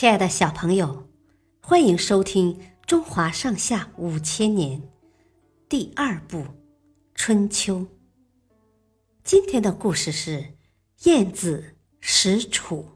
[0.00, 1.06] 亲爱的小朋友，
[1.60, 2.54] 欢迎收听
[2.86, 4.80] 《中华上下五千年》
[5.68, 6.38] 第二部
[7.14, 7.80] 《春秋》。
[9.22, 10.54] 今天的故事是
[11.02, 12.88] 晏子使楚。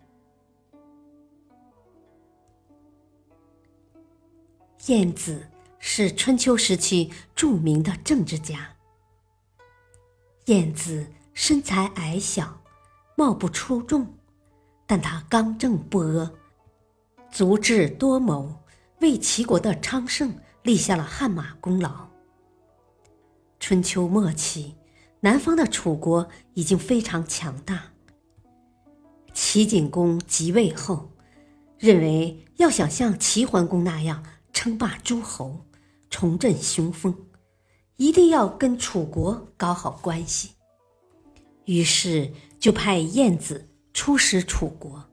[4.86, 5.46] 晏子
[5.78, 8.76] 是春秋时期著名的政治家。
[10.46, 12.62] 晏子身材矮小，
[13.14, 14.06] 貌不出众，
[14.86, 16.32] 但他刚正不阿。
[17.34, 18.62] 足智多谋，
[19.00, 22.06] 为齐国的昌盛立下了汗马功劳。
[23.58, 24.76] 春秋末期，
[25.18, 27.86] 南方的楚国已经非常强大。
[29.32, 31.10] 齐景公即位后，
[31.76, 35.66] 认为要想像齐桓公那样称霸诸侯、
[36.08, 37.12] 重振雄风，
[37.96, 40.50] 一定要跟楚国搞好关系。
[41.64, 45.04] 于是就派晏子出使楚国。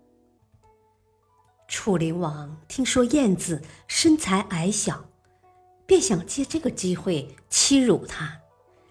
[1.71, 5.05] 楚灵王听说晏子身材矮小，
[5.85, 8.39] 便想借这个机会欺辱他，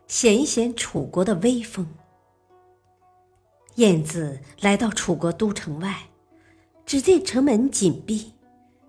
[0.08, 1.86] 显一显楚国的威风。
[3.74, 5.94] 晏子来到楚国都城外，
[6.86, 8.32] 只见城门紧闭，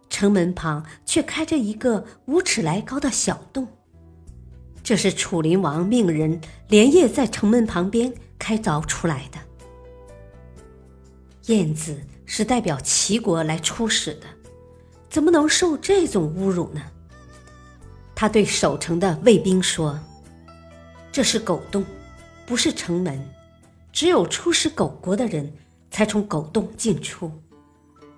[0.09, 3.67] 城门旁却开着一个五尺来高的小洞。
[4.81, 6.39] 这是楚灵王命人
[6.69, 9.37] 连夜在城门旁边开凿出来的。
[11.47, 12.01] 晏子。
[12.33, 14.21] 是代表齐国来出使的，
[15.09, 16.81] 怎么能受这种侮辱呢？
[18.15, 19.99] 他对守城的卫兵说
[21.11, 21.83] ：“这是狗洞，
[22.45, 23.21] 不是城门，
[23.91, 25.53] 只有出使狗国的人
[25.89, 27.29] 才从狗洞进出。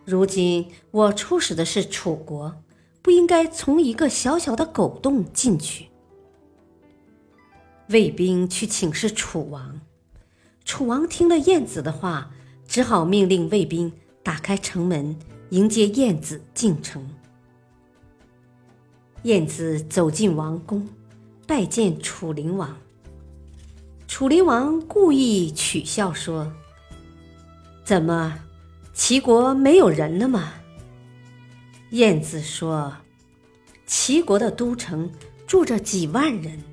[0.06, 2.56] 如今我出使的是楚国，
[3.02, 5.88] 不应该从一个小小的狗洞进去。”
[7.90, 9.82] 卫兵去请示楚王，
[10.64, 12.30] 楚王听了晏子的话，
[12.68, 13.92] 只好命令卫兵。
[14.24, 15.14] 打开城门，
[15.50, 17.06] 迎接燕子进城。
[19.24, 20.88] 燕子走进王宫，
[21.46, 22.78] 拜见楚灵王。
[24.08, 26.52] 楚灵王故意取笑说
[27.84, 28.40] ：“怎么，
[28.94, 30.54] 齐国没有人了吗？”
[31.92, 32.96] 燕子说
[33.86, 35.12] ：“齐国的都城
[35.46, 36.64] 住着几万人，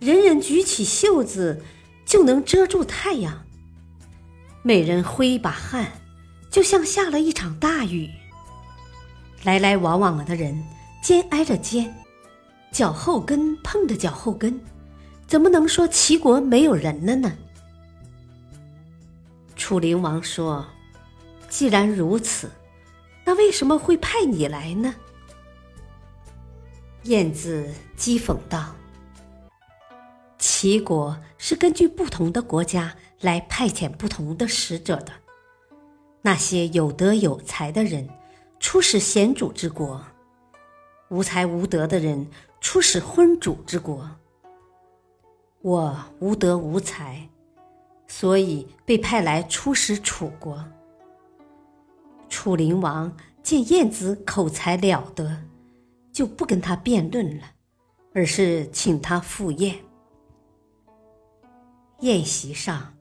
[0.00, 1.62] 人人举起袖子
[2.04, 3.44] 就能遮住太阳，
[4.62, 5.92] 每人挥一把汗。”
[6.52, 8.10] 就像下了一场大雨，
[9.42, 10.62] 来来往往的人
[11.02, 11.92] 肩挨着肩，
[12.70, 14.60] 脚后跟碰着脚后跟，
[15.26, 17.32] 怎么能说齐国没有人了呢？
[19.56, 20.66] 楚灵王说
[21.48, 22.50] ：“既然如此，
[23.24, 24.94] 那为什么会派你来呢？”
[27.04, 28.74] 晏子讥讽道
[30.38, 35.14] ：“齐国是根据不同的国家来派遣不同的使者的。”
[36.24, 38.08] 那些有德有才的人，
[38.60, 40.00] 出使贤主之国；
[41.08, 42.28] 无才无德的人，
[42.60, 44.08] 出使昏主之国。
[45.62, 47.28] 我无德无才，
[48.06, 50.64] 所以被派来出使楚国。
[52.28, 55.42] 楚灵王见晏子口才了得，
[56.12, 57.44] 就不跟他辩论了，
[58.14, 59.76] 而是请他赴宴。
[62.00, 62.94] 宴席上，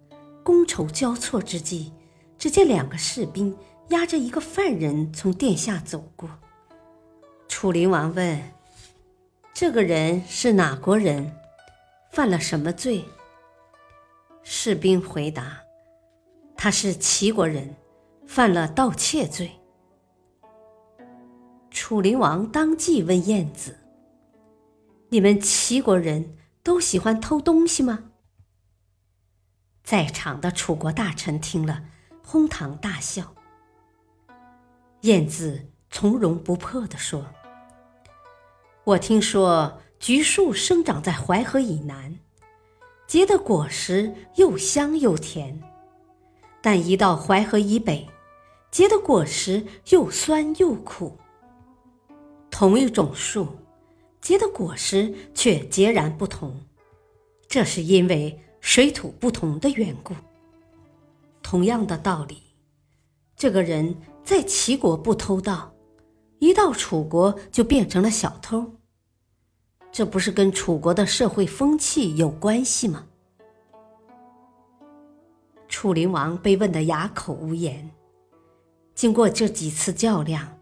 [0.44, 1.94] 觥筹交错之际。
[2.42, 3.56] 只见两个士兵
[3.90, 6.28] 押着一个犯人从殿下走过。
[7.48, 8.42] 楚灵王问
[9.54, 11.38] ：“这个人是哪国人？
[12.12, 13.06] 犯了什么罪？”
[14.42, 15.62] 士兵回答
[16.58, 17.76] ：“他是齐国人，
[18.26, 19.52] 犯了盗窃罪。”
[21.70, 23.78] 楚灵王当即问晏子
[25.10, 28.06] ：“你们齐国人都喜欢偷东西吗？”
[29.86, 31.84] 在场的楚国大臣听了。
[32.24, 33.34] 哄堂大笑。
[35.02, 37.26] 晏子从容不迫地说
[38.86, 42.20] ：“我听说橘树生长在淮河以南，
[43.08, 45.60] 结的果实又香又甜；
[46.62, 48.08] 但一到淮河以北，
[48.70, 51.18] 结的果实又酸又苦。
[52.50, 53.48] 同一种树，
[54.22, 56.62] 结的果实却截然不同，
[57.48, 60.14] 这是因为水土不同的缘故。”
[61.44, 62.42] 同样的道理，
[63.36, 65.74] 这个人在齐国不偷盗，
[66.40, 68.74] 一到楚国就变成了小偷。
[69.92, 73.06] 这不是跟楚国的社会风气有关系吗？
[75.68, 77.92] 楚灵王被问得哑口无言。
[78.94, 80.58] 经过这几次较量，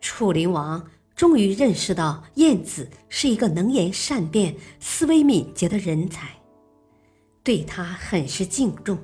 [0.00, 6.30] 楚灵王终于认识到晏子是一个能言善辩、思维敏捷的人才，
[7.42, 8.98] 对他很是敬重。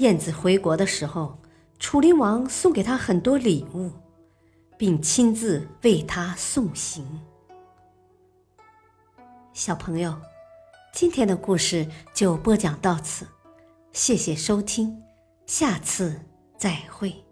[0.00, 1.38] 燕子回国的时候，
[1.78, 3.90] 楚灵王送给他很多礼物，
[4.78, 7.20] 并亲自为他送行。
[9.52, 10.16] 小朋友，
[10.94, 13.26] 今天的故事就播讲到此，
[13.92, 15.02] 谢谢收听，
[15.44, 16.18] 下次
[16.56, 17.29] 再会。